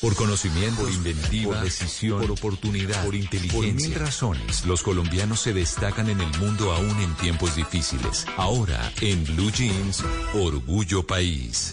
[0.00, 3.72] Por conocimiento, por inventiva, por decisión, por oportunidad, por inteligencia.
[3.72, 8.26] Por mil razones, los colombianos se destacan en el mundo aún en tiempos difíciles.
[8.36, 10.04] Ahora, en Blue Jeans,
[10.34, 11.72] Orgullo País.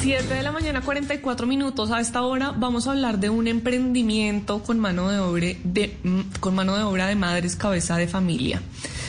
[0.00, 1.92] 7 de la mañana, 44 minutos.
[1.92, 5.96] A esta hora vamos a hablar de un emprendimiento con mano de obra de,
[6.40, 8.60] con mano de, obra de madres cabeza de familia.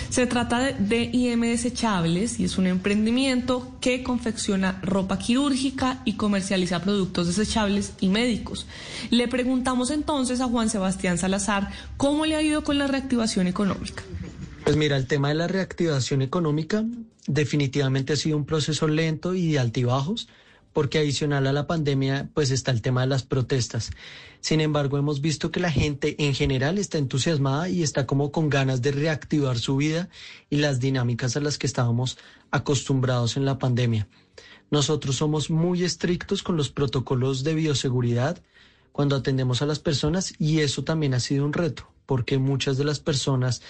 [0.09, 6.81] Se trata de IM Desechables y es un emprendimiento que confecciona ropa quirúrgica y comercializa
[6.81, 8.67] productos desechables y médicos.
[9.09, 14.03] Le preguntamos entonces a Juan Sebastián Salazar cómo le ha ido con la reactivación económica.
[14.63, 16.83] Pues mira, el tema de la reactivación económica
[17.27, 20.27] definitivamente ha sido un proceso lento y de altibajos
[20.75, 23.91] porque adicional a la pandemia, pues está el tema de las protestas.
[24.41, 28.49] Sin embargo, hemos visto que la gente en general está entusiasmada y está como con
[28.49, 30.09] ganas de reactivar su vida
[30.49, 32.17] y las dinámicas a las que estábamos
[32.51, 34.09] acostumbrados en la pandemia.
[34.69, 38.43] Nosotros somos muy estrictos con los protocolos de bioseguridad
[38.91, 42.83] cuando atendemos a las personas y eso también ha sido un reto, porque muchas de
[42.83, 43.61] las personas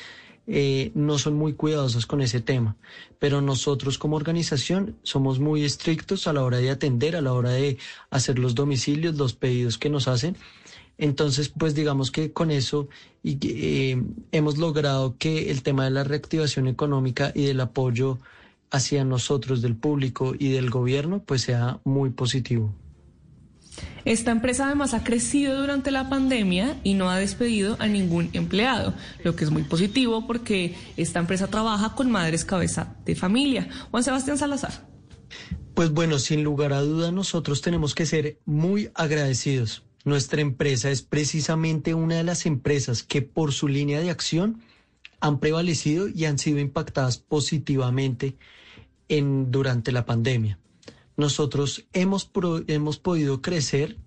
[0.48, 2.76] eh, no son muy cuidadosas con ese tema.
[3.20, 7.50] Pero nosotros como organización somos muy estrictos a la hora de atender, a la hora
[7.52, 7.78] de
[8.10, 10.38] hacer los domicilios, los pedidos que nos hacen.
[10.98, 12.88] Entonces, pues digamos que con eso
[13.22, 18.20] y, eh, hemos logrado que el tema de la reactivación económica y del apoyo
[18.72, 22.74] hacia nosotros, del público y del gobierno, pues sea muy positivo.
[24.06, 28.94] Esta empresa además ha crecido durante la pandemia y no ha despedido a ningún empleado,
[29.23, 33.68] lo que es muy positivo porque esta empresa trabaja con madres cabeza de familia.
[33.90, 34.88] Juan Sebastián Salazar.
[35.74, 39.84] Pues bueno, sin lugar a duda nosotros tenemos que ser muy agradecidos.
[40.03, 44.62] Nuestra empresa es precisamente una de las empresas que por su línea de acción
[45.19, 48.38] han prevalecido y han sido impactadas positivamente
[49.09, 50.59] en, durante la pandemia
[51.18, 52.30] nosotros hemos,
[52.68, 53.98] hemos podido crecer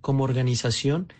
[0.00, 1.12] como organización,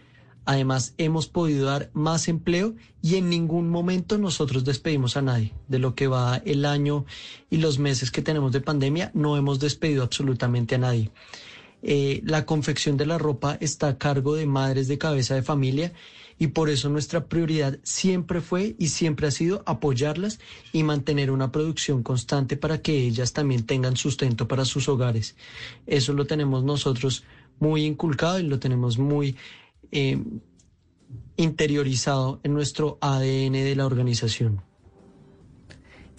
[0.45, 5.55] además hemos podido dar más empleo y en ningún momento nosotros despedimos a nadie.
[5.69, 7.05] De lo que va el año
[7.51, 11.11] y los meses que tenemos de pandemia, no hemos despedido absolutamente a nadie.
[11.83, 15.93] Eh, la confección de la ropa está a cargo de madres de cabeza de familia
[16.43, 20.41] y por eso nuestra prioridad siempre fue y siempre ha sido apoyarlas
[20.73, 25.37] y mantener una producción constante para que ellas también tengan sustento para sus hogares.
[25.87, 27.23] Eso lo tenemos nosotros
[27.61, 29.37] muy inculcado y lo tenemos muy
[29.93, 30.21] eh,
[31.37, 34.63] interiorizado en nuestro ADN de la organización.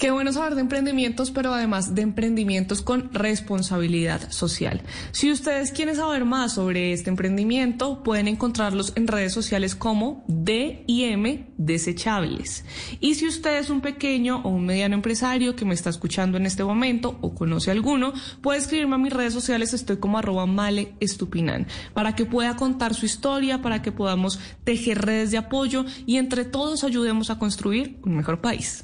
[0.04, 4.82] Qué bueno saber de emprendimientos, pero además de emprendimientos con responsabilidad social.
[5.14, 11.46] Si ustedes quieren saber más sobre este emprendimiento, pueden encontrarlos en redes sociales como DIM
[11.56, 12.66] Desechables.
[13.00, 16.48] Y si usted es un pequeño o un mediano empresario que me está escuchando en
[16.48, 20.96] este momento o conoce alguno, puede escribirme a mis redes sociales, estoy como arroba male
[21.00, 26.18] estupinan, para que pueda contar su historia, para que podamos tejer redes de apoyo y
[26.18, 28.84] entre todos ayudemos a construir un mejor país.